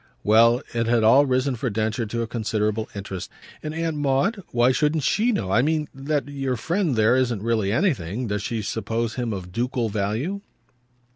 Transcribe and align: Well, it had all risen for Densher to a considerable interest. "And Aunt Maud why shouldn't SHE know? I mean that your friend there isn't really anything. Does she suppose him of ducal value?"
Well, 0.23 0.63
it 0.73 0.87
had 0.87 1.03
all 1.03 1.27
risen 1.27 1.55
for 1.55 1.69
Densher 1.69 2.07
to 2.07 2.23
a 2.23 2.27
considerable 2.27 2.89
interest. 2.95 3.29
"And 3.61 3.71
Aunt 3.75 3.97
Maud 3.97 4.41
why 4.47 4.71
shouldn't 4.71 5.03
SHE 5.03 5.31
know? 5.31 5.51
I 5.51 5.61
mean 5.61 5.87
that 5.93 6.27
your 6.27 6.55
friend 6.55 6.95
there 6.95 7.15
isn't 7.15 7.43
really 7.43 7.71
anything. 7.71 8.25
Does 8.25 8.41
she 8.41 8.63
suppose 8.63 9.13
him 9.13 9.31
of 9.31 9.51
ducal 9.51 9.89
value?" 9.89 10.41